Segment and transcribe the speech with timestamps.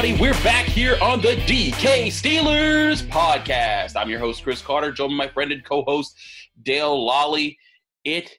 [0.00, 0.22] everybody?
[0.22, 3.96] We're back here on the DK Steelers podcast.
[3.96, 6.18] I'm your host, Chris Carter, joined by my friend and co host,
[6.62, 7.58] Dale Lolley.
[8.04, 8.30] It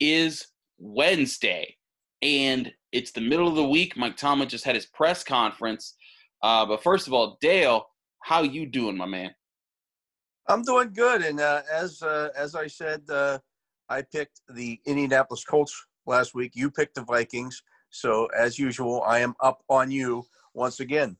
[0.00, 0.48] is
[0.78, 1.76] Wednesday,
[2.22, 3.96] and it's the middle of the week.
[3.96, 5.94] Mike Tomlin just had his press conference.
[6.42, 7.86] Uh, but first of all, Dale,
[8.24, 9.30] how you doing, my man?
[10.48, 13.38] I'm doing good, and uh, as uh, as I said, uh,
[13.88, 16.56] I picked the Indianapolis Colts last week.
[16.56, 21.16] You picked the Vikings, so as usual, I am up on you once again.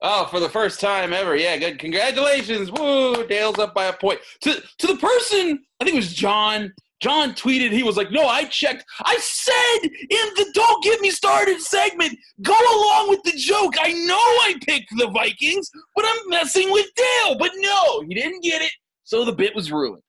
[0.00, 1.34] Oh, for the first time ever.
[1.34, 1.78] Yeah, good.
[1.78, 2.70] Congratulations.
[2.70, 3.26] Woo.
[3.26, 4.20] Dale's up by a point.
[4.42, 6.72] To to the person, I think it was John.
[7.00, 8.84] John tweeted, he was like, No, I checked.
[9.04, 13.74] I said in the Don't Get Me Started segment, go along with the joke.
[13.80, 17.36] I know I picked the Vikings, but I'm messing with Dale.
[17.38, 18.72] But no, he didn't get it.
[19.04, 20.02] So the bit was ruined.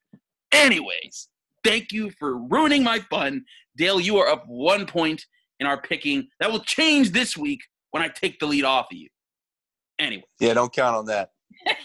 [0.52, 1.28] Anyways,
[1.64, 3.44] thank you for ruining my fun.
[3.76, 5.24] Dale, you are up one point
[5.60, 6.28] in our picking.
[6.40, 7.60] That will change this week
[7.90, 9.08] when I take the lead off of you.
[9.98, 10.24] Anyway.
[10.40, 11.30] Yeah, don't count on that.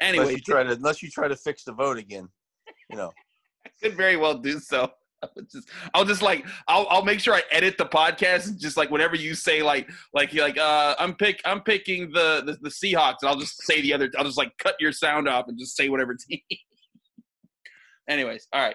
[0.00, 2.28] anyway, unless you try to unless you try to fix the vote again,
[2.90, 3.10] you know.
[3.66, 4.90] I could very well do so.
[5.22, 8.76] I'll just, I'll just like, I'll, I'll make sure I edit the podcast and just
[8.76, 12.58] like whenever you say like, like you're like, uh, I'm pick, I'm picking the, the
[12.60, 15.46] the Seahawks, and I'll just say the other, I'll just like cut your sound off
[15.46, 16.40] and just say whatever team.
[18.08, 18.74] Anyways, all right,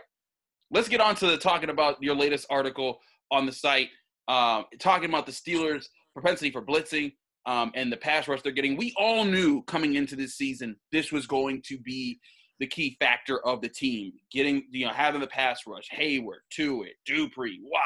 [0.72, 3.90] let's get on to the talking about your latest article on the site,
[4.30, 7.14] um, talking about the Steelers' propensity for blitzing
[7.46, 8.76] um, and the pass rush they're getting.
[8.76, 12.20] We all knew coming into this season this was going to be
[12.60, 16.84] the key factor of the team, getting you know having the pass rush, Heyward, to
[16.84, 17.84] it, Dupree, Watt,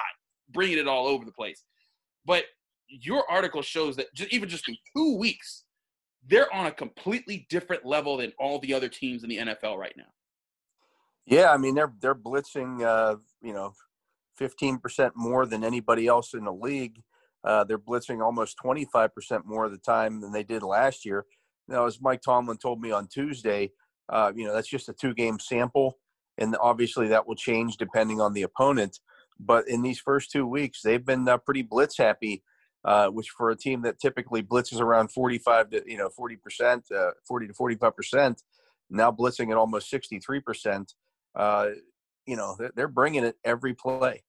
[0.50, 1.64] bringing it all over the place.
[2.26, 2.46] But
[2.88, 5.66] your article shows that just, even just in two weeks,
[6.28, 9.94] they're on a completely different level than all the other teams in the NFL right
[9.98, 10.12] now.
[11.26, 13.74] Yeah, I mean they're they're blitzing, uh, you know,
[14.38, 17.02] fifteen percent more than anybody else in the league.
[17.44, 21.06] Uh, they're blitzing almost twenty five percent more of the time than they did last
[21.06, 21.26] year.
[21.68, 23.72] Now, as Mike Tomlin told me on Tuesday,
[24.10, 25.98] uh, you know, that's just a two game sample.
[26.38, 29.00] And obviously that will change depending on the opponent.
[29.40, 32.44] But in these first two weeks, they've been uh, pretty blitz happy,
[32.86, 37.12] uh, which for a team that typically blitzes around 45 to, you know, 40%, uh,
[37.28, 38.36] 40 to 45%,
[38.90, 40.94] now blitzing at almost 63%,
[41.36, 41.70] uh,
[42.26, 44.24] you know, they're bringing it every play.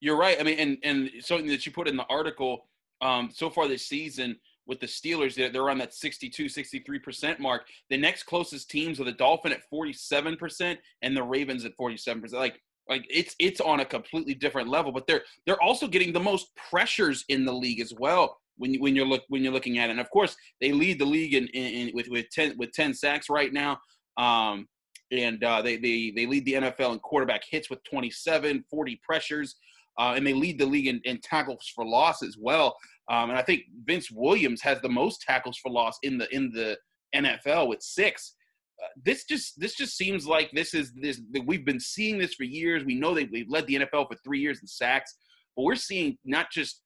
[0.00, 0.38] You're right.
[0.38, 2.66] I mean, and, and something that you put in the article
[3.00, 4.36] um, so far this season–
[4.66, 5.34] with the Steelers.
[5.34, 7.66] They're, they're on that 62, 63% mark.
[7.88, 12.32] The next closest teams are the Dolphin at 47% and the Ravens at 47%.
[12.32, 16.20] Like, like it's it's on a completely different level, but they're they're also getting the
[16.20, 18.38] most pressures in the league as well.
[18.58, 21.00] When you when you're look when you're looking at it, and of course they lead
[21.00, 23.78] the league in, in, in with with ten with ten sacks right now.
[24.16, 24.68] Um,
[25.10, 29.56] and uh, they, they they lead the NFL in quarterback hits with 27, 40 pressures,
[29.98, 32.76] uh, and they lead the league in, in tackles for loss as well.
[33.08, 36.50] Um, and I think Vince Williams has the most tackles for loss in the in
[36.50, 36.76] the
[37.14, 38.34] NFL with six.
[38.82, 42.44] Uh, this just this just seems like this is this we've been seeing this for
[42.44, 42.84] years.
[42.84, 45.14] We know they, they've led the NFL for three years in sacks,
[45.54, 46.82] but we're seeing not just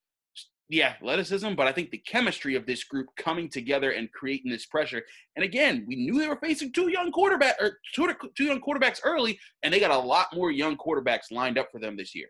[0.71, 4.65] the athleticism, but I think the chemistry of this group coming together and creating this
[4.65, 5.03] pressure.
[5.35, 9.01] And again, we knew they were facing two young quarterback or two, two young quarterbacks
[9.03, 12.27] early, and they got a lot more young quarterbacks lined up for them this year.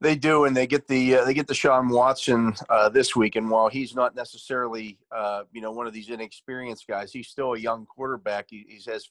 [0.00, 3.36] They do, and they get the uh, they get the Sean Watson uh, this week.
[3.36, 7.54] And while he's not necessarily uh, you know one of these inexperienced guys, he's still
[7.54, 8.46] a young quarterback.
[8.50, 9.08] He, he has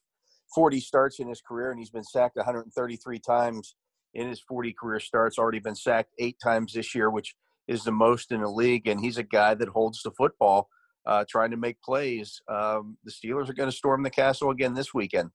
[0.54, 3.76] 40 starts in his career, and he's been sacked 133 times
[4.14, 5.38] in his 40 career starts.
[5.38, 7.36] Already been sacked eight times this year, which
[7.68, 8.88] is the most in the league.
[8.88, 10.68] And he's a guy that holds the football,
[11.06, 12.42] uh, trying to make plays.
[12.50, 15.32] Um, the Steelers are going to storm the castle again this weekend.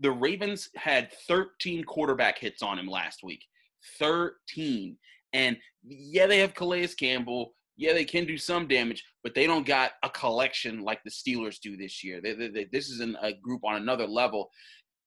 [0.00, 3.44] The Ravens had 13 quarterback hits on him last week.
[3.98, 4.96] 13.
[5.32, 7.54] And yeah, they have Calais Campbell.
[7.76, 11.58] Yeah, they can do some damage, but they don't got a collection like the Steelers
[11.60, 12.20] do this year.
[12.22, 14.50] They, they, they, this is an, a group on another level.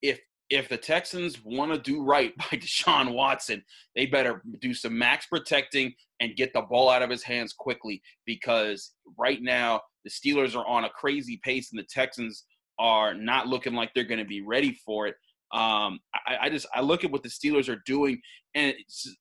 [0.02, 0.20] If
[0.50, 3.64] if the Texans want to do right by Deshaun Watson,
[3.96, 8.02] they better do some max protecting and get the ball out of his hands quickly
[8.26, 12.46] because right now the Steelers are on a crazy pace and the Texans
[12.80, 15.16] are not looking like they're going to be ready for it.
[15.54, 18.20] Um, I, I, just I look at what the Steelers are doing,
[18.56, 18.74] and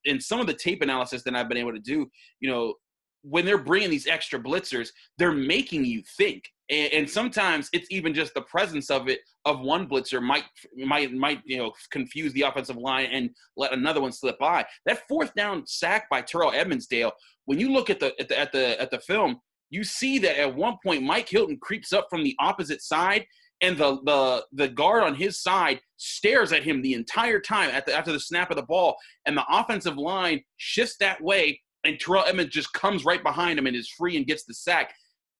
[0.05, 2.07] in some of the tape analysis that I've been able to do,
[2.39, 2.73] you know,
[3.21, 8.13] when they're bringing these extra blitzers, they're making you think, and, and sometimes it's even
[8.13, 10.43] just the presence of it of one blitzer might
[10.75, 14.65] might might you know confuse the offensive line and let another one slip by.
[14.85, 17.11] That fourth down sack by Terrell Edmunds Dale,
[17.45, 19.39] when you look at the at the at the, at the film,
[19.69, 23.25] you see that at one point Mike Hilton creeps up from the opposite side
[23.61, 27.85] and the the the guard on his side stares at him the entire time at
[27.85, 28.95] the, after the snap of the ball,
[29.25, 33.67] and the offensive line shifts that way, and Terrell Edmunds just comes right behind him
[33.67, 34.93] and is free and gets the sack.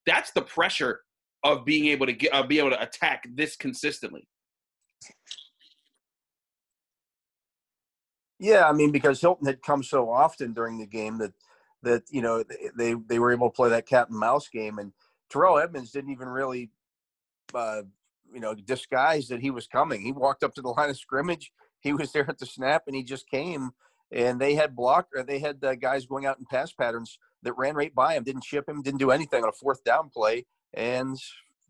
[0.06, 1.02] that's the pressure
[1.44, 4.28] of being able to get uh, be able to attack this consistently.
[8.40, 11.34] Yeah, I mean because Hilton had come so often during the game that
[11.84, 12.44] that you know
[12.75, 14.92] they they were able to play that cat and mouse game, and
[15.30, 16.72] Terrell Edmunds didn't even really
[17.54, 17.84] uh,
[18.38, 20.00] you know disguise that he was coming.
[20.00, 21.51] He walked up to the line of scrimmage.
[21.80, 23.72] He was there at the snap, and he just came.
[24.12, 27.57] And they had block, or they had uh, guys going out in pass patterns that
[27.57, 30.45] ran right by him, didn't chip him, didn't do anything on a fourth down play,
[30.75, 31.18] and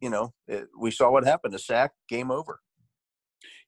[0.02, 2.60] you know it, we saw what happened: a sack, game over.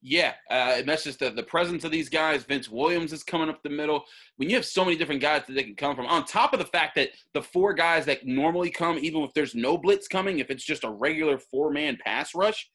[0.02, 2.44] Yeah, uh, and that's just the, the presence of these guys.
[2.44, 4.04] Vince Williams is coming up the middle.
[4.36, 6.60] When you have so many different guys that they can come from, on top of
[6.60, 10.40] the fact that the four guys that normally come, even if there's no blitz coming,
[10.40, 12.70] if it's just a regular four man pass rush,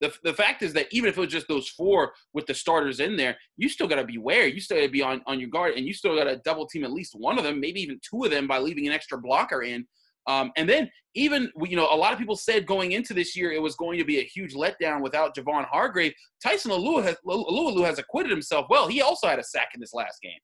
[0.00, 3.00] the, the fact is that even if it was just those four with the starters
[3.00, 4.46] in there, you still got to beware.
[4.46, 6.66] You still got to be on, on your guard, and you still got to double
[6.66, 9.18] team at least one of them, maybe even two of them by leaving an extra
[9.18, 9.86] blocker in
[10.26, 13.52] um, and then even you know a lot of people said going into this year
[13.52, 16.12] it was going to be a huge letdown without Javon Hargrave.
[16.42, 18.88] Tyson Alualu has, Alualu has acquitted himself well.
[18.88, 20.38] He also had a sack in this last game.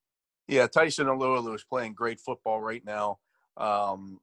[0.49, 3.19] Yeah, Tyson Alualu is playing great football right now.
[3.57, 4.21] Um,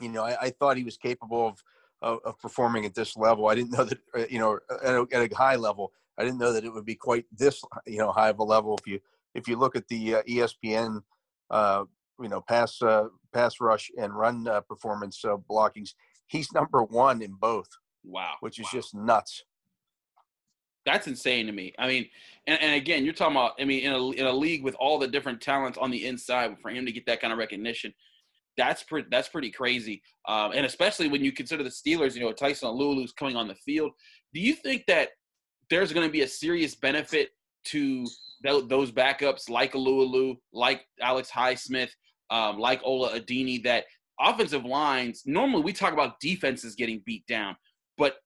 [0.00, 1.58] you know, I, I, thought he was capable of,
[2.02, 3.48] of, of performing at this level.
[3.48, 5.92] I didn't know that uh, you know at a, at a, high level.
[6.18, 8.78] I didn't know that it would be quite this you know high of a level.
[8.78, 9.00] If you
[9.34, 11.02] if you look at the uh, ESPN
[11.50, 11.84] uh,
[12.20, 15.94] you know pass uh, pass rush and run uh, performance uh, blockings.
[16.26, 17.68] He's number one in both.
[18.04, 18.70] Wow, which is wow.
[18.72, 19.44] just nuts.
[20.84, 21.72] That's insane to me.
[21.78, 22.08] I mean,
[22.46, 23.52] and, and again, you're talking about.
[23.60, 26.56] I mean, in a in a league with all the different talents on the inside,
[26.60, 27.94] for him to get that kind of recognition,
[28.56, 30.02] that's pretty that's pretty crazy.
[30.28, 33.54] Um, and especially when you consider the Steelers, you know, Tyson Alualu's coming on the
[33.54, 33.92] field.
[34.34, 35.10] Do you think that
[35.70, 37.30] there's going to be a serious benefit
[37.64, 38.06] to
[38.42, 41.90] those backups like Alualu, like Alex Highsmith,
[42.30, 43.84] um, like Ola Adeniyi, that
[44.20, 47.56] offensive lines, normally we talk about defenses getting beat down,
[47.96, 48.16] but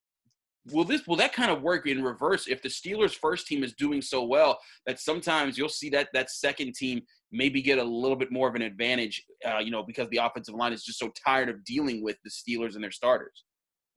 [0.72, 3.74] will this will that kind of work in reverse if the Steelers first team is
[3.74, 7.02] doing so well that sometimes you'll see that that second team
[7.32, 10.54] maybe get a little bit more of an advantage, uh, you know, because the offensive
[10.54, 13.44] line is just so tired of dealing with the Steelers and their starters.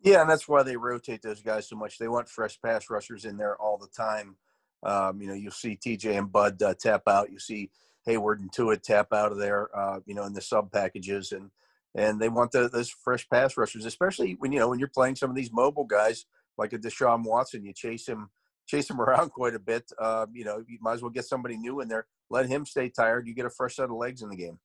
[0.01, 1.98] Yeah, and that's why they rotate those guys so much.
[1.98, 4.38] They want fresh pass rushers in there all the time.
[4.83, 7.31] Um, you know, you'll see TJ and Bud uh, tap out.
[7.31, 7.69] You see
[8.07, 11.51] Heyward and Tuitt tap out of there, uh, you know, in the sub packages, and
[11.95, 15.18] and they want the, those fresh pass rushers, especially when you know when you're playing
[15.18, 16.25] some of these mobile guys
[16.59, 17.63] like a Deshaun Watson.
[17.63, 18.29] You chase him,
[18.67, 19.89] chase him around quite a bit.
[19.97, 22.06] Uh, you know, you might as well get somebody new in there.
[22.29, 23.27] Let him stay tired.
[23.27, 24.59] You get a fresh set of legs in the game.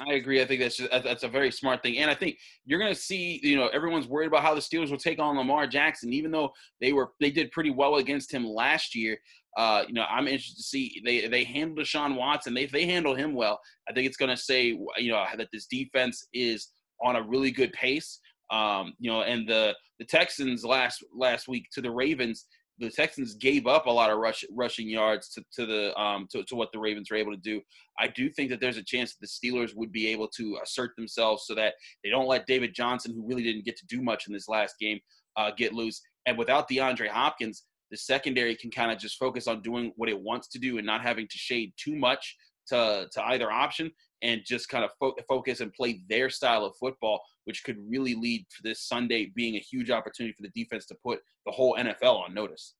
[0.00, 0.40] I agree.
[0.40, 3.00] I think that's just, that's a very smart thing, and I think you're going to
[3.00, 3.40] see.
[3.42, 6.52] You know, everyone's worried about how the Steelers will take on Lamar Jackson, even though
[6.80, 9.18] they were they did pretty well against him last year.
[9.56, 12.54] Uh, you know, I'm interested to see they they handled Deshaun Watson.
[12.54, 13.58] They they handle him well.
[13.88, 14.66] I think it's going to say
[14.98, 16.68] you know that this defense is
[17.02, 18.20] on a really good pace.
[18.50, 22.46] Um, you know, and the the Texans last last week to the Ravens,
[22.78, 26.42] the Texans gave up a lot of rush, rushing yards to, to the um, to,
[26.44, 27.60] to what the Ravens were able to do.
[27.98, 30.96] I do think that there's a chance that the Steelers would be able to assert
[30.96, 34.26] themselves so that they don't let David Johnson, who really didn't get to do much
[34.26, 34.98] in this last game,
[35.36, 36.00] uh, get loose.
[36.26, 40.20] And without DeAndre Hopkins, the secondary can kind of just focus on doing what it
[40.20, 42.36] wants to do and not having to shade too much
[42.68, 43.90] to, to either option
[44.22, 48.14] and just kind of fo- focus and play their style of football, which could really
[48.14, 51.76] lead to this Sunday being a huge opportunity for the defense to put the whole
[51.76, 52.74] NFL on notice.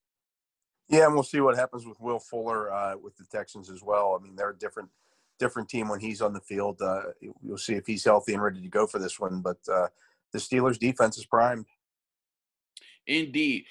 [0.89, 4.17] Yeah, and we'll see what happens with Will Fuller uh, with the Texans as well.
[4.19, 4.89] I mean, they're a different
[5.39, 6.81] different team when he's on the field.
[6.81, 7.01] Uh,
[7.41, 9.41] you'll see if he's healthy and ready to go for this one.
[9.41, 9.87] But uh,
[10.31, 11.65] the Steelers' defense is primed.
[13.07, 13.65] Indeed.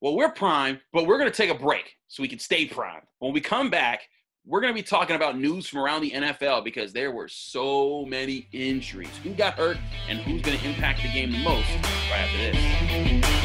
[0.00, 3.06] Well, we're primed, but we're going to take a break so we can stay primed.
[3.20, 4.02] When we come back,
[4.44, 8.04] we're going to be talking about news from around the NFL because there were so
[8.06, 9.16] many injuries.
[9.22, 11.68] Who got hurt and who's going to impact the game the most
[12.10, 13.41] right after this.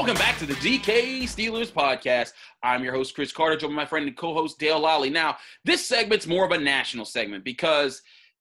[0.00, 2.32] Welcome back to the DK Steelers podcast.
[2.62, 5.12] I'm your host, Chris Carter, joined by my friend and co host, Dale Lolley.
[5.12, 8.00] Now, this segment's more of a national segment because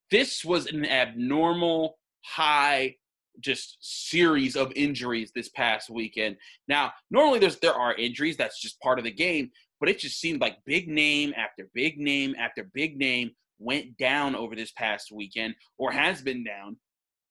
[0.09, 2.95] this was an abnormal high
[3.41, 6.37] just series of injuries this past weekend.
[6.69, 9.51] Now, normally there's there are injuries, that's just part of the game,
[9.81, 14.33] but it just seemed like big name after big name after big name went down
[14.33, 16.77] over this past weekend or has been down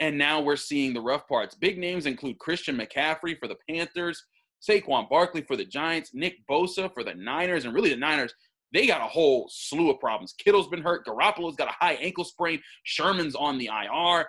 [0.01, 1.55] And now we're seeing the rough parts.
[1.55, 4.23] Big names include Christian McCaffrey for the Panthers,
[4.67, 8.33] Saquon Barkley for the Giants, Nick Bosa for the Niners, and really the Niners,
[8.73, 10.35] they got a whole slew of problems.
[10.39, 11.07] Kittle's been hurt.
[11.07, 12.61] Garoppolo's got a high ankle sprain.
[12.85, 14.27] Sherman's on the IR.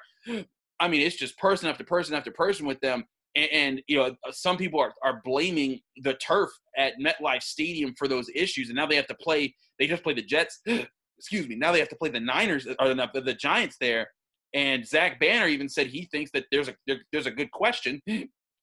[0.79, 3.03] I mean, it's just person after person after person with them.
[3.35, 8.07] And, and, you know, some people are, are blaming the turf at MetLife Stadium for
[8.07, 8.69] those issues.
[8.69, 10.61] And now they have to play, they just play the Jets.
[11.17, 11.55] Excuse me.
[11.55, 14.07] Now they have to play the Niners or the, the Giants there.
[14.53, 18.01] And Zach Banner even said he thinks that there's a there, there's a good question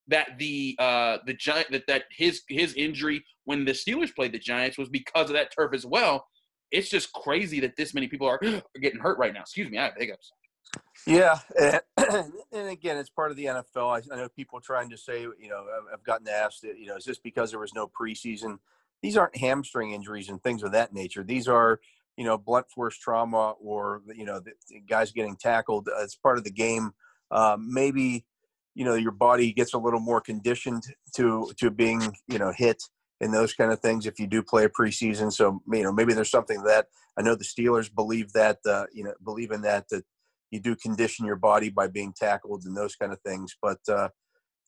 [0.08, 4.38] that the uh the giant that that his his injury when the Steelers played the
[4.38, 6.26] Giants was because of that turf as well.
[6.72, 9.40] It's just crazy that this many people are, are getting hurt right now.
[9.42, 10.32] Excuse me, I have hiccups.
[11.06, 11.80] Yeah, and,
[12.52, 13.96] and again, it's part of the NFL.
[13.96, 17.04] I, I, know people trying to say, you know, I've gotten asked, you know, is
[17.04, 18.58] this because there was no preseason?
[19.02, 21.22] These aren't hamstring injuries and things of that nature.
[21.22, 21.80] These are,
[22.16, 24.52] you know, blunt force trauma or you know, the,
[24.88, 25.88] guys getting tackled.
[25.98, 26.92] It's part of the game.
[27.30, 28.24] Um, maybe,
[28.74, 30.84] you know, your body gets a little more conditioned
[31.16, 32.82] to to being, you know, hit
[33.20, 35.32] and those kind of things if you do play a preseason.
[35.32, 39.04] So you know maybe there's something that I know the Steelers believe that uh, you
[39.04, 40.04] know believe in that that
[40.50, 43.56] you do condition your body by being tackled and those kind of things.
[43.60, 44.08] But uh,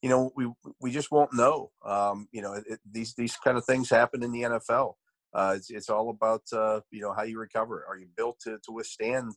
[0.02, 0.50] you know we
[0.80, 1.70] we just won't know.
[1.84, 4.94] Um, you know it, these these kind of things happen in the NFL.
[5.34, 7.84] Uh, it's it's all about uh, you know how you recover.
[7.88, 9.32] Are you built to to withstand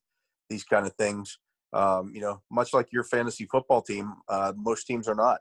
[0.50, 1.38] these kind of things?
[1.74, 5.40] Um, you know, much like your fantasy football team, uh, most teams are not.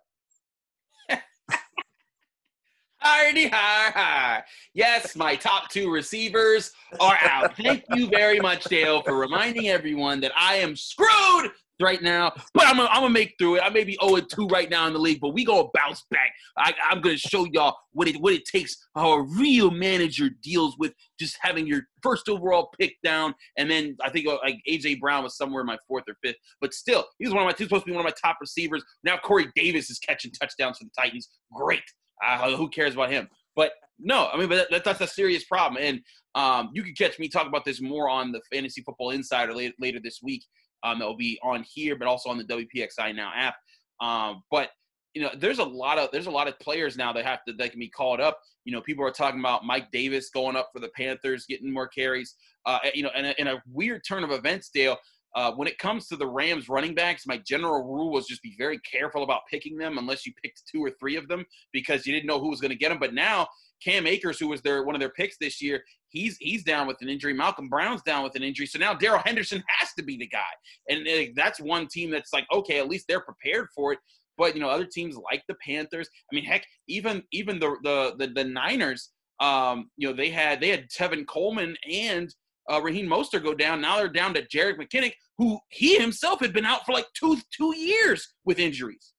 [3.01, 4.45] Hardy har har.
[4.75, 7.57] Yes, my top two receivers are out.
[7.57, 11.51] Thank you very much, Dale, for reminding everyone that I am screwed
[11.81, 13.63] right now, but I'm gonna, I'm make through it.
[13.65, 16.31] I may be 0 2 right now in the league, but we gonna bounce back.
[16.57, 20.77] I, am gonna show y'all what it what it takes, how a real manager deals
[20.79, 25.01] with just having your first overall pick down, and then I think uh, like AJ
[25.01, 27.55] Brown was somewhere in my fourth or fifth, but still, he was one of my
[27.57, 28.85] he's supposed to be one of my top receivers.
[29.05, 31.29] Now Corey Davis is catching touchdowns for the Titans.
[31.53, 31.83] Great.
[32.25, 33.29] Uh, who cares about him?
[33.57, 35.83] But no, I mean, but that, that's a serious problem.
[35.83, 36.01] And
[36.35, 39.75] um, you can catch me talk about this more on the Fantasy Football Insider later,
[39.79, 40.45] later this week.
[40.83, 43.57] Um, that will be on here, but also on the WPXI Now app.
[44.01, 44.71] Um, but
[45.15, 47.53] you know, there's a lot of there's a lot of players now that have to
[47.55, 48.41] that can be called up.
[48.65, 51.89] You know, people are talking about Mike Davis going up for the Panthers, getting more
[51.89, 52.37] carries.
[52.67, 54.97] Uh, you know, in a, in a weird turn of events, Dale.
[55.37, 58.57] Uh, when it comes to the Rams running backs, my general rule was just be
[58.59, 62.13] very careful about picking them unless you picked two or three of them because you
[62.13, 62.99] didn't know who was going to get them.
[62.99, 63.47] But now
[63.85, 66.99] Cam Akers, who was their one of their picks this year, he's he's down with
[67.01, 67.33] an injury.
[67.33, 68.67] Malcolm Brown's down with an injury.
[68.67, 70.41] So now Darrell Henderson has to be the guy,
[70.89, 73.99] and uh, that's one team that's like, okay, at least they're prepared for it.
[74.37, 76.09] But you know, other teams like the Panthers.
[76.31, 79.11] I mean, heck, even even the the the, the Niners.
[79.41, 82.35] Um, you know, they had they had Tevin Coleman and
[82.71, 83.81] uh, Raheem Mostert go down.
[83.81, 87.39] Now they're down to Jerick McKinnon, who he himself had been out for like two
[87.57, 89.15] two years with injuries.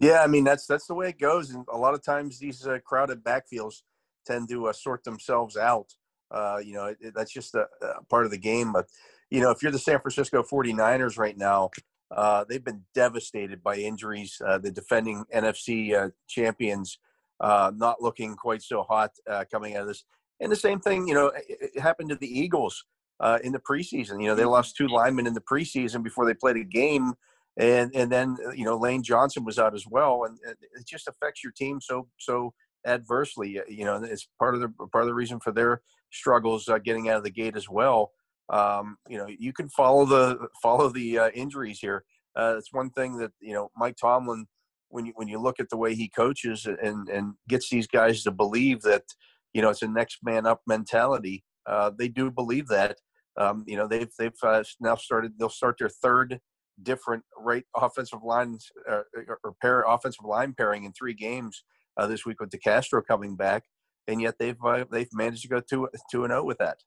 [0.00, 2.66] Yeah, I mean that's that's the way it goes, and a lot of times these
[2.66, 3.82] uh, crowded backfields
[4.26, 5.94] tend to uh, sort themselves out.
[6.30, 8.72] Uh, you know, it, it, that's just a, a, part of the game.
[8.72, 8.86] But
[9.30, 11.70] you know, if you're the San Francisco 49ers right now,
[12.10, 14.40] uh, they've been devastated by injuries.
[14.44, 16.98] Uh, the defending NFC uh, champions
[17.40, 19.12] not looking quite so hot
[19.50, 20.04] coming out of this.
[20.40, 22.84] And the same thing, you know, it, it happened to the Eagles
[23.20, 24.20] uh, in the preseason.
[24.20, 24.52] You know, they mm-hmm.
[24.52, 27.14] lost two linemen in the preseason before they played a game,
[27.60, 31.06] and and then uh, you know Lane Johnson was out as well, and it just
[31.06, 32.54] affects your team so so
[32.86, 33.60] adversely.
[33.68, 37.08] You know, it's part of the part of the reason for their struggles uh, getting
[37.08, 38.12] out of the gate as well.
[38.48, 42.04] Um, you know, you can follow the follow the uh, injuries here.
[42.34, 44.46] Uh, it's one thing that you know Mike Tomlin,
[44.88, 48.22] when you when you look at the way he coaches and and gets these guys
[48.22, 49.04] to believe that
[49.52, 51.44] you know it's a next man up mentality.
[51.66, 52.96] Uh, they do believe that.
[53.36, 55.32] Um, you know they've they've uh, now started.
[55.38, 56.40] They'll start their third
[56.82, 59.02] different right offensive lines uh,
[59.44, 61.64] or pair offensive line pairing in three games
[61.96, 63.64] uh, this week with DeCastro coming back,
[64.08, 66.78] and yet they've uh, they've managed to go two two and zero oh with that.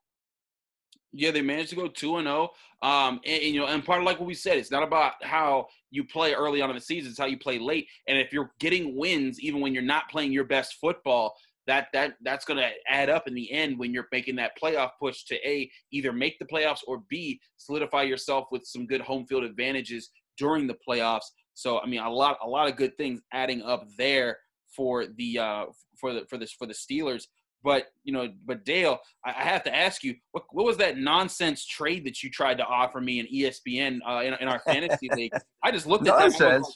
[1.16, 2.50] Yeah, they managed to go two and zero.
[2.82, 2.88] Oh.
[2.88, 5.14] Um, and, and, you know, and part of like what we said, it's not about
[5.24, 7.88] how you play early on in the season; it's how you play late.
[8.08, 11.36] And if you're getting wins, even when you're not playing your best football,
[11.68, 14.92] that that that's going to add up in the end when you're making that playoff
[15.00, 19.26] push to a either make the playoffs or b solidify yourself with some good home
[19.26, 21.26] field advantages during the playoffs.
[21.54, 24.38] So I mean a lot a lot of good things adding up there
[24.76, 25.66] for the uh,
[26.00, 27.26] for the for this for the Steelers.
[27.64, 30.98] But you know, but Dale, I, I have to ask you, what, what was that
[30.98, 35.10] nonsense trade that you tried to offer me in ESPN uh, in, in our fantasy
[35.16, 35.32] league?
[35.64, 36.68] I just looked at nonsense.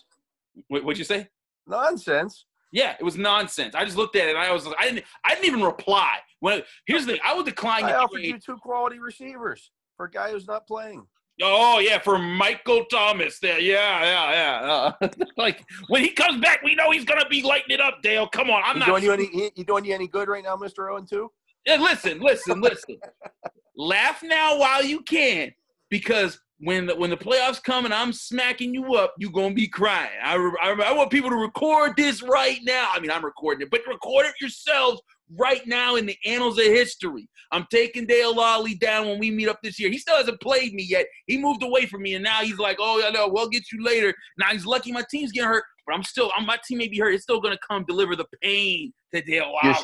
[0.55, 0.63] that.
[0.69, 1.27] What, what'd you say?
[1.67, 2.45] Nonsense.
[2.71, 3.75] Yeah, it was nonsense.
[3.75, 6.17] I just looked at it and I was like, I didn't, I didn't even reply.
[6.39, 7.85] When here's the thing, I would decline.
[7.85, 11.05] I offered you two quality receivers for a guy who's not playing.
[11.41, 13.59] Oh yeah, for Michael Thomas there.
[13.59, 14.93] Yeah, yeah, yeah.
[15.01, 18.01] Uh, like when he comes back, we know he's gonna be lighting it up.
[18.01, 18.61] Dale, come on.
[18.65, 18.87] I'm You not.
[18.87, 21.31] doing you any you doing you any good right now, Mister Owen two?
[21.65, 22.97] Yeah, listen, listen, listen.
[23.77, 25.51] Laugh now while you can,
[25.89, 29.67] because when the, when the playoffs come and I'm smacking you up, you're gonna be
[29.67, 30.09] crying.
[30.23, 32.89] I, re- I, I want people to record this right now.
[32.91, 35.01] I mean, I'm recording it, but record it yourselves
[35.35, 37.29] right now in the annals of history.
[37.51, 39.91] I'm taking Dale Lolley down when we meet up this year.
[39.91, 41.05] He still hasn't played me yet.
[41.27, 43.83] He moved away from me, and now he's like, "Oh, yeah, no, we'll get you
[43.83, 46.87] later." Now he's lucky my team's getting hurt, but I'm still, I'm, my team may
[46.87, 47.13] be hurt.
[47.13, 49.75] It's still gonna come deliver the pain to Dale You're,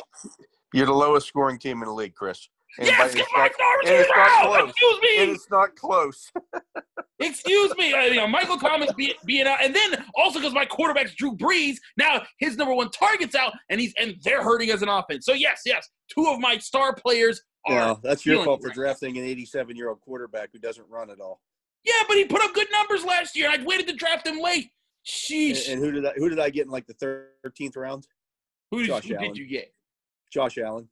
[0.72, 2.48] you're the lowest scoring team in the league, Chris.
[2.78, 4.68] And Yes, by- get it's my not- stars not out.
[4.68, 5.22] Excuse me.
[5.22, 6.32] and it's not close.
[7.20, 10.64] Excuse me, uh, I mean, Michael Thomas be, being out, and then also because my
[10.64, 11.76] quarterback's Drew Brees.
[11.96, 15.24] Now his number one target's out, and he's and they're hurting as an offense.
[15.24, 17.72] So yes, yes, two of my star players are.
[17.74, 18.74] Yeah, that's your fault for right.
[18.74, 21.40] drafting an 87 year old quarterback who doesn't run at all.
[21.84, 23.48] Yeah, but he put up good numbers last year.
[23.48, 24.70] I waited to draft him late.
[25.30, 26.94] And, and who did I who did I get in like the
[27.44, 28.08] 13th round?
[28.70, 29.28] who did, Josh who Allen.
[29.28, 29.72] did you get?
[30.32, 30.88] Josh Allen.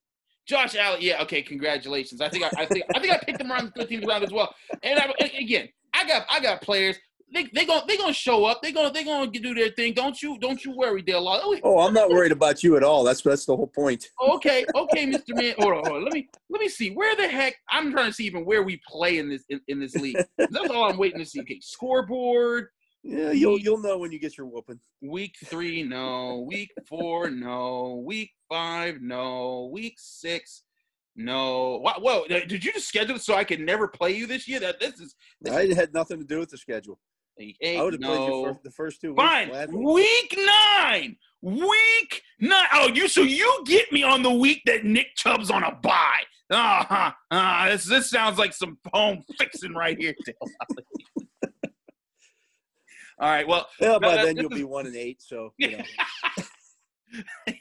[0.46, 1.00] Josh Allen.
[1.00, 1.42] Yeah, okay.
[1.42, 2.20] Congratulations.
[2.20, 4.32] I think I, I think I think I picked them around the 15th round as
[4.32, 4.54] well.
[4.82, 6.96] And I, again, I got I got players.
[7.32, 8.61] They they gonna they gonna show up.
[8.61, 9.94] They gonna they gonna do their thing.
[9.94, 11.26] Don't you don't you worry, Dale.
[11.26, 13.04] Oh, Oh, I'm not worried about you at all.
[13.04, 14.06] That's that's the whole point.
[14.22, 15.34] Okay, okay, Mr.
[15.34, 15.54] Man.
[15.58, 16.04] Hold on, hold on.
[16.04, 16.90] Let me let me see.
[16.90, 17.54] Where the heck?
[17.70, 20.18] I'm trying to see even where we play in this in, in this league.
[20.37, 21.40] That's all I'm waiting to see.
[21.40, 22.68] Okay, scoreboard.
[23.04, 24.78] Yeah, you'll you'll know when you get your whooping.
[25.00, 26.47] Week three, no.
[26.49, 28.02] Week four, no.
[28.06, 29.71] Week five, no.
[29.73, 30.62] Week six,
[31.16, 31.80] no.
[31.80, 32.26] Whoa, whoa!
[32.28, 34.61] Did you just schedule it so I could never play you this year?
[34.61, 37.00] That this is this I had nothing to do with the schedule.
[37.40, 39.23] eight, I would have played you for the first two weeks.
[39.23, 39.49] Fine.
[39.49, 39.85] gladly.
[39.85, 40.38] Week
[40.78, 41.16] nine.
[41.40, 42.66] Week nine.
[42.73, 46.23] Oh, you so you get me on the week that Nick Chubb's on a bye.
[46.50, 47.12] Uh-huh.
[47.31, 50.14] Uh, this this sounds like some home fixing right here.
[53.18, 53.46] All right.
[53.46, 55.22] Well, Yeah, by that- then you'll is- be one and eight.
[55.22, 55.85] So you know.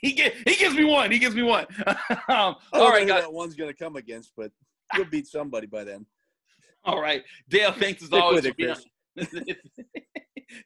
[0.01, 1.11] he get, he gives me one.
[1.11, 1.65] He gives me one.
[2.29, 3.21] um, don't right, guys.
[3.23, 4.51] that one's going to come against, but
[4.95, 6.05] you'll beat somebody by then.
[6.85, 7.71] All right, Dale.
[7.73, 9.55] Thanks as always it, for being on-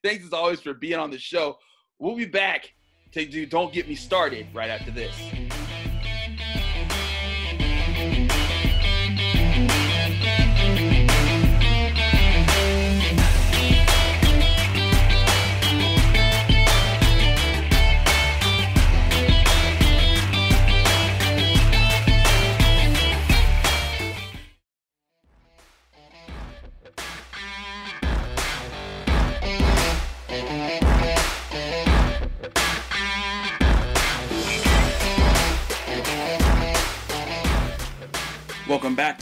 [0.04, 1.58] thanks as always for being on the show.
[2.00, 2.72] We'll be back
[3.14, 3.46] to do.
[3.46, 5.16] Don't get me started right after this.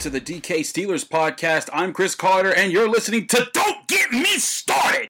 [0.04, 1.70] To the DK Steelers podcast.
[1.72, 5.08] I'm Chris Carter, and you're listening to Don't Get Me Started.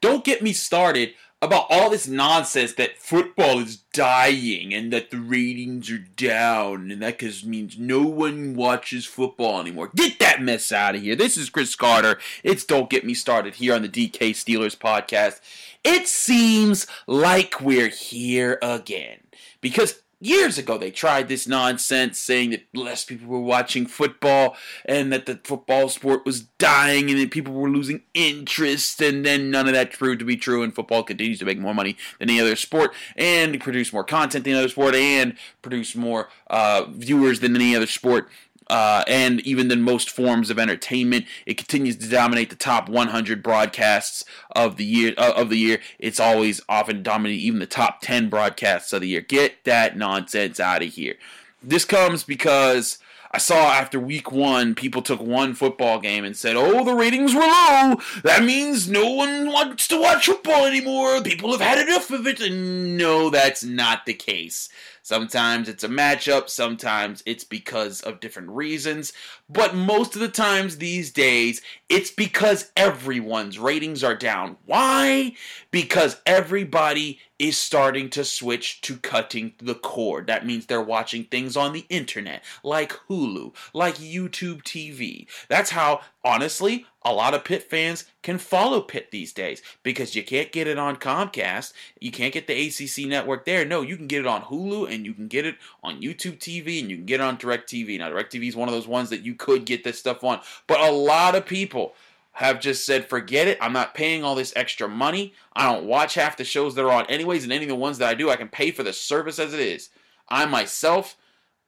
[0.00, 5.18] Don't get me started about all this nonsense that football is dying and that the
[5.18, 9.90] ratings are down, and that means no one watches football anymore.
[9.96, 11.16] Get that mess out of here.
[11.16, 12.16] This is Chris Carter.
[12.44, 15.40] It's Don't Get Me Started here on the DK Steelers podcast.
[15.82, 19.18] It seems like we're here again
[19.60, 24.54] because years ago they tried this nonsense saying that less people were watching football
[24.84, 29.50] and that the football sport was dying and that people were losing interest and then
[29.50, 32.28] none of that proved to be true and football continues to make more money than
[32.28, 36.84] any other sport and produce more content than any other sport and produce more uh,
[36.90, 38.28] viewers than any other sport
[38.70, 43.42] uh, and even than most forms of entertainment, it continues to dominate the top 100
[43.42, 45.12] broadcasts of the year.
[45.18, 49.08] Uh, of the year, it's always often dominating even the top 10 broadcasts of the
[49.08, 49.20] year.
[49.20, 51.16] Get that nonsense out of here.
[51.60, 52.98] This comes because
[53.32, 57.34] I saw after week one, people took one football game and said, "Oh, the ratings
[57.34, 58.00] were low.
[58.24, 61.20] That means no one wants to watch football anymore.
[61.22, 64.68] People have had enough of it." And no, that's not the case.
[65.02, 69.12] Sometimes it's a matchup, sometimes it's because of different reasons,
[69.48, 74.56] but most of the times these days, it's because everyone's ratings are down.
[74.66, 75.34] Why?
[75.70, 80.26] Because everybody is starting to switch to cutting the cord.
[80.26, 85.26] That means they're watching things on the internet, like Hulu, like YouTube TV.
[85.48, 90.22] That's how, honestly, a lot of Pitt fans can follow Pitt these days because you
[90.22, 91.72] can't get it on Comcast.
[91.98, 93.64] You can't get the ACC network there.
[93.64, 96.80] No, you can get it on Hulu and you can get it on YouTube TV
[96.80, 97.98] and you can get it on DirecTV.
[97.98, 100.80] Now, DirecTV is one of those ones that you could get this stuff on, but
[100.80, 101.94] a lot of people
[102.32, 103.58] have just said, forget it.
[103.60, 105.34] I'm not paying all this extra money.
[105.54, 107.98] I don't watch half the shows that are on anyways, and any of the ones
[107.98, 109.90] that I do, I can pay for the service as it is.
[110.28, 111.16] I myself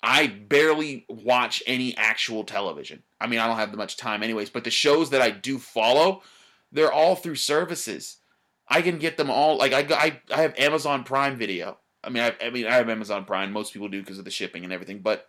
[0.03, 3.03] I barely watch any actual television.
[3.21, 4.51] I mean, I don't have much time, anyways.
[4.51, 6.23] But the shows that I do follow,
[6.73, 8.17] they're all through services.
[8.69, 9.59] I can get them all.
[9.59, 11.79] Like I, I, I have Amazon Prime Video.
[12.03, 13.53] I mean, I, I mean, I have Amazon Prime.
[13.53, 14.99] Most people do because of the shipping and everything.
[14.99, 15.29] But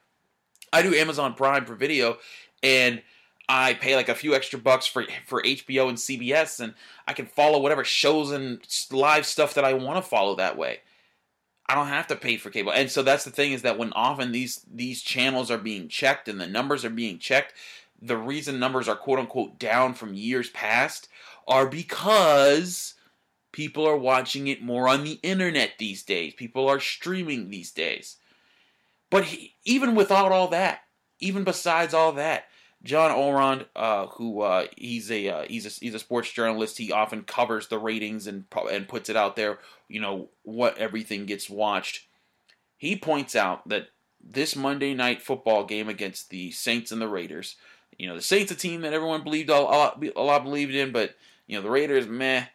[0.71, 2.17] I do Amazon Prime for video,
[2.63, 3.03] and
[3.47, 6.73] I pay like a few extra bucks for for HBO and CBS, and
[7.07, 8.59] I can follow whatever shows and
[8.91, 10.79] live stuff that I want to follow that way.
[11.67, 12.73] I don't have to pay for cable.
[12.73, 16.27] And so that's the thing is that when often these these channels are being checked
[16.27, 17.53] and the numbers are being checked,
[18.01, 21.07] the reason numbers are quote unquote down from years past
[21.47, 22.95] are because
[23.51, 26.33] people are watching it more on the internet these days.
[26.33, 28.17] People are streaming these days.
[29.09, 30.81] But he, even without all that,
[31.19, 32.45] even besides all that,
[32.83, 36.77] John Ourand, uh, who uh, he's a uh, he's a he's a sports journalist.
[36.77, 39.59] He often covers the ratings and and puts it out there.
[39.87, 42.07] You know what everything gets watched.
[42.77, 43.87] He points out that
[44.21, 47.55] this Monday night football game against the Saints and the Raiders.
[47.97, 50.91] You know the Saints, a team that everyone believed a lot, a lot believed in,
[50.91, 51.15] but
[51.47, 52.45] you know the Raiders, meh.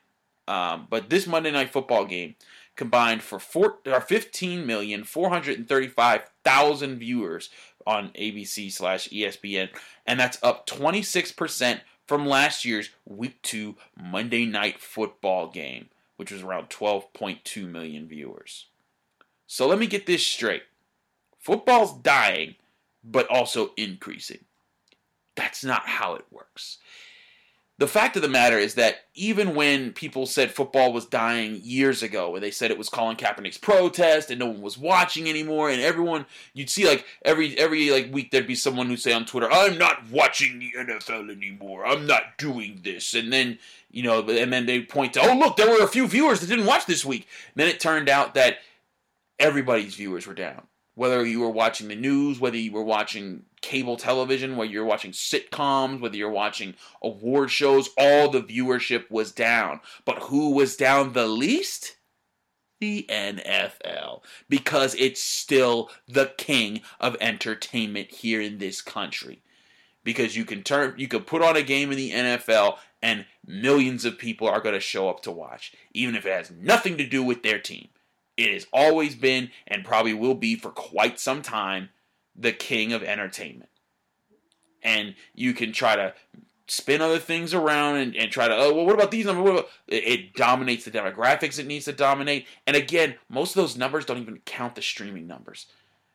[0.47, 2.35] Um, but this Monday night football game
[2.77, 7.51] combined for four, or 15 million 435 thousand viewers
[7.89, 9.71] on ABC slash ESPN,
[10.07, 16.43] and that's up 26% from last year's Week 2 Monday Night Football game, which was
[16.43, 18.67] around 12.2 million viewers.
[19.47, 20.65] So let me get this straight
[21.41, 22.57] football's dying,
[23.03, 24.45] but also increasing.
[25.35, 26.77] That's not how it works
[27.79, 32.03] the fact of the matter is that even when people said football was dying years
[32.03, 35.71] ago, when they said it was Colin Kaepernick's protest and no one was watching anymore,
[35.71, 39.27] and everyone you'd see like every every like week there'd be someone who'd say on
[39.27, 41.87] Twitter, "I'm not watching the NFL anymore.
[41.87, 43.61] I'm not doing this," and then
[43.91, 46.49] you know, and then they point to, "Oh look, there were a few viewers that
[46.49, 48.59] didn't watch this week." And then it turned out that
[49.39, 50.68] everybody's viewers were down
[50.99, 55.13] whether you were watching the news, whether you were watching cable television, whether you're watching
[55.13, 59.79] sitcoms, whether you're watching award shows, all the viewership was down.
[60.05, 61.99] But who was down the least?
[62.81, 64.25] The NFL.
[64.49, 69.43] Because it's still the king of entertainment here in this country.
[70.03, 74.05] Because you can turn you can put on a game in the NFL and millions
[74.05, 77.07] of people are going to show up to watch, even if it has nothing to
[77.07, 77.89] do with their team.
[78.39, 81.91] It has always been and probably will be for quite some time
[82.37, 83.69] the king of entertainment.
[84.81, 86.15] And you can try to
[86.69, 89.51] spin other things around and, and try to, oh, well, what about these numbers?
[89.51, 89.69] About?
[89.89, 92.47] It, it dominates the demographics it needs to dominate.
[92.65, 95.67] And again, most of those numbers don't even count the streaming numbers.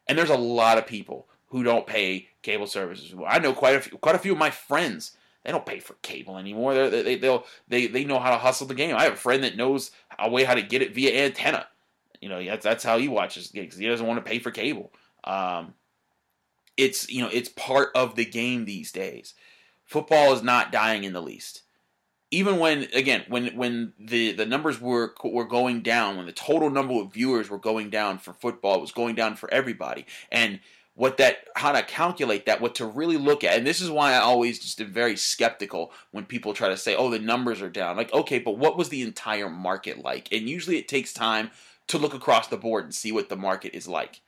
[0.08, 3.14] And there's a lot of people who don't pay cable services.
[3.28, 5.18] I know quite a few, quite a few of my friends.
[5.44, 6.74] They don't pay for cable anymore.
[6.74, 8.96] They're, they they'll, they they know how to hustle the game.
[8.96, 11.68] I have a friend that knows a way how to get it via antenna.
[12.24, 13.76] You know, that's that's how he watches gigs.
[13.76, 14.94] He doesn't want to pay for cable.
[15.26, 15.74] Um,
[16.78, 19.34] it's you know it's part of the game these days.
[19.84, 21.64] Football is not dying in the least.
[22.32, 26.70] Even when again when when the the numbers were were going down, when the total
[26.70, 30.06] number of viewers were going down for football, it was going down for everybody.
[30.32, 30.62] And
[30.96, 34.14] what that how to calculate that what to really look at and this is why
[34.14, 37.70] i always just am very skeptical when people try to say oh the numbers are
[37.70, 41.50] down like okay but what was the entire market like and usually it takes time
[41.88, 44.22] to look across the board and see what the market is like.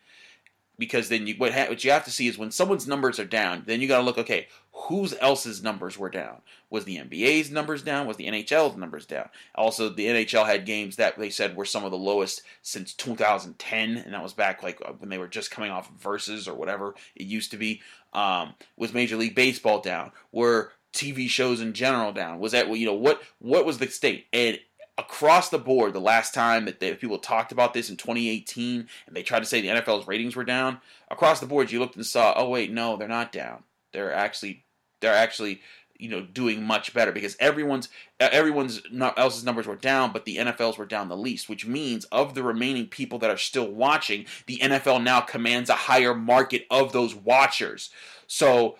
[0.77, 3.25] Because then you what, ha- what you have to see is when someone's numbers are
[3.25, 4.17] down, then you got to look.
[4.17, 6.41] Okay, whose else's numbers were down?
[6.69, 8.07] Was the NBA's numbers down?
[8.07, 9.29] Was the NHL's numbers down?
[9.55, 13.97] Also, the NHL had games that they said were some of the lowest since 2010,
[13.97, 16.93] and that was back like uh, when they were just coming off verses or whatever
[17.15, 17.81] it used to be.
[18.11, 20.11] Um, was Major League Baseball down?
[20.33, 22.39] Were TV shows in general down?
[22.39, 24.25] Was that you know what what was the state?
[24.33, 24.59] And
[24.97, 29.15] across the board, the last time that they, people talked about this in 2018 and
[29.15, 30.79] they tried to say the NFL's ratings were down,
[31.09, 33.63] across the board you looked and saw, oh wait, no, they're not down.
[33.91, 34.63] They're actually
[35.01, 35.61] they're actually
[35.97, 37.87] you know doing much better because everyone's
[38.19, 38.81] everyone's
[39.17, 42.43] else's numbers were down, but the NFL's were down the least, which means of the
[42.43, 47.15] remaining people that are still watching, the NFL now commands a higher market of those
[47.15, 47.89] watchers.
[48.27, 48.77] So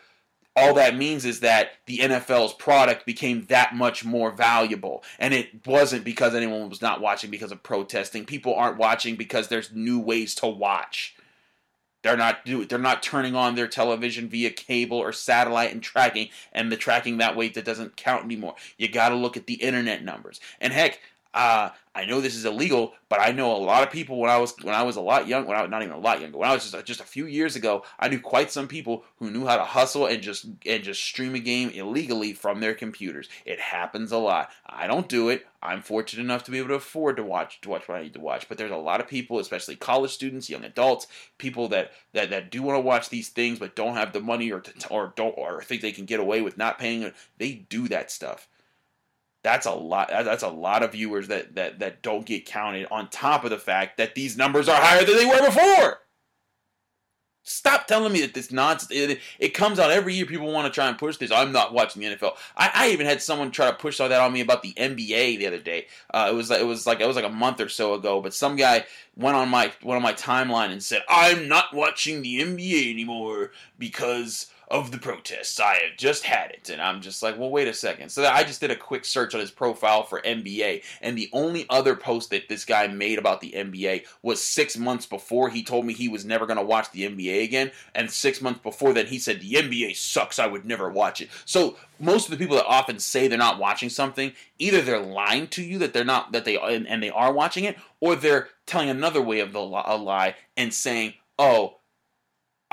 [0.56, 5.04] all that means is that the NFL's product became that much more valuable.
[5.20, 8.26] And it wasn't because anyone was not watching because of protesting.
[8.26, 11.16] People aren't watching because there's new ways to watch.
[12.04, 16.72] They're not they're not turning on their television via cable or satellite and tracking and
[16.72, 18.54] the tracking that way that doesn't count anymore.
[18.78, 20.40] You got to look at the internet numbers.
[20.62, 21.00] And heck,
[21.36, 24.38] uh, I know this is illegal, but I know a lot of people when I
[24.38, 26.38] was when I was a lot young, when I was not even a lot younger,
[26.38, 29.30] when I was just just a few years ago, I knew quite some people who
[29.30, 33.28] knew how to hustle and just and just stream a game illegally from their computers.
[33.46, 34.50] It happens a lot.
[34.66, 35.46] I don't do it.
[35.62, 38.14] I'm fortunate enough to be able to afford to watch to watch what I need
[38.14, 41.92] to watch, but there's a lot of people, especially college students, young adults, people that
[42.14, 44.88] that, that do want to watch these things but don't have the money or to,
[44.90, 47.12] or don't or think they can get away with not paying.
[47.40, 48.48] They do that stuff
[49.46, 53.08] that's a lot that's a lot of viewers that that that don't get counted on
[53.10, 56.00] top of the fact that these numbers are higher than they were before.
[57.44, 60.26] Stop telling me that this nonsense it, it comes out every year.
[60.26, 61.32] People want to try and push this.
[61.32, 64.20] I'm not watching the nfl i, I even had someone try to push all that
[64.20, 65.86] on me about the nba the other day.
[66.12, 68.34] Uh, it was it was like it was like a month or so ago but
[68.34, 68.84] some guy
[69.16, 73.52] went on my went on my timeline and said i'm not watching the nba anymore
[73.78, 75.60] because of the protests.
[75.60, 76.70] I have just had it.
[76.70, 78.10] And I'm just like, well, wait a second.
[78.10, 80.84] So I just did a quick search on his profile for NBA.
[81.02, 85.06] And the only other post that this guy made about the NBA was six months
[85.06, 87.72] before he told me he was never going to watch the NBA again.
[87.94, 90.40] And six months before that, he said, the NBA sucks.
[90.40, 91.30] I would never watch it.
[91.46, 95.48] So most of the people that often say they're not watching something, either they're lying
[95.50, 98.50] to you that they're not, that they, and, and they are watching it, or they're
[98.66, 101.78] telling another way of the a lie and saying, oh,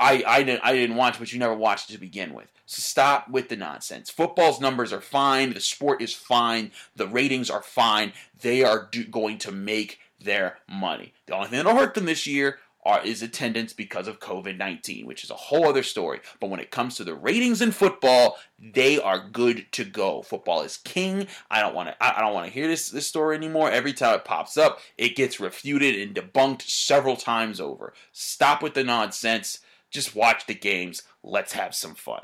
[0.03, 2.51] I, I didn't I didn't watch, but you never watched to begin with.
[2.65, 4.09] So stop with the nonsense.
[4.09, 5.53] Football's numbers are fine.
[5.53, 6.71] The sport is fine.
[6.95, 8.11] The ratings are fine.
[8.41, 11.13] They are do, going to make their money.
[11.25, 15.05] The only thing that'll hurt them this year are, is attendance because of COVID 19,
[15.05, 16.19] which is a whole other story.
[16.41, 20.21] But when it comes to the ratings in football, they are good to go.
[20.21, 21.27] Football is king.
[21.49, 21.95] I don't want to.
[22.03, 23.71] I don't want to hear this this story anymore.
[23.71, 27.93] Every time it pops up, it gets refuted and debunked several times over.
[28.11, 29.59] Stop with the nonsense.
[29.93, 31.03] Just watch the games.
[31.23, 32.23] Let's have some fun.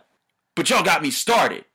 [0.55, 1.65] But y'all got me started.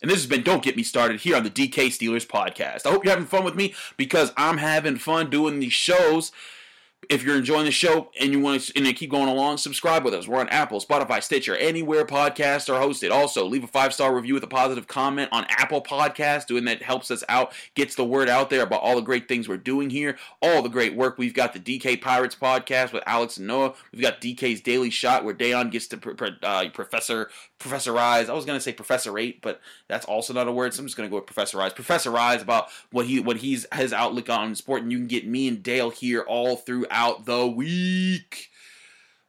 [0.00, 2.86] And this has been Don't Get Me Started here on the DK Steelers podcast.
[2.86, 6.32] I hope you're having fun with me because I'm having fun doing these shows.
[7.08, 10.14] If you're enjoying the show and you want to and keep going along, subscribe with
[10.14, 10.28] us.
[10.28, 13.10] We're on Apple, Spotify, Stitcher, anywhere podcasts are hosted.
[13.10, 16.46] Also, leave a five star review with a positive comment on Apple Podcasts.
[16.46, 19.48] Doing that helps us out, gets the word out there about all the great things
[19.48, 21.16] we're doing here, all the great work.
[21.18, 23.74] We've got the DK Pirates podcast with Alex and Noah.
[23.92, 28.28] We've got DK's Daily Shot where Dejan gets to uh, Professor professorize.
[28.28, 30.96] I was gonna say Professor Eight, but that's also not a word, so I'm just
[30.96, 31.74] gonna go with professorize.
[31.74, 35.46] Professorize about what he what he's his outlook on sport, and you can get me
[35.46, 36.56] and Dale here all
[36.90, 38.48] throughout the week.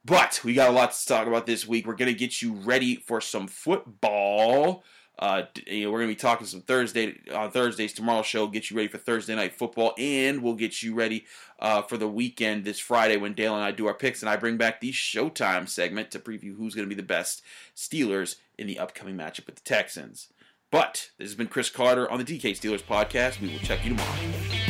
[0.03, 1.85] But we got a lot to talk about this week.
[1.85, 4.83] We're gonna get you ready for some football.
[5.19, 8.47] Uh, we're gonna be talking some Thursday on Thursdays tomorrow show.
[8.47, 11.25] Get you ready for Thursday night football, and we'll get you ready
[11.59, 14.37] uh, for the weekend this Friday when Dale and I do our picks, and I
[14.37, 17.43] bring back the Showtime segment to preview who's gonna be the best
[17.75, 20.29] Steelers in the upcoming matchup with the Texans.
[20.71, 23.39] But this has been Chris Carter on the DK Steelers podcast.
[23.39, 24.60] We will check you tomorrow.